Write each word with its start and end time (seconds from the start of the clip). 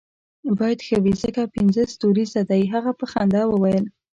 باید 0.57 0.79
ښه 0.87 0.97
وي 1.03 1.13
ځکه 1.23 1.41
پنځه 1.55 1.81
ستوریزه 1.93 2.41
دی، 2.49 2.61
هغه 2.73 2.91
په 2.99 3.05
خندا 3.11 3.43
وویل. 3.47 3.85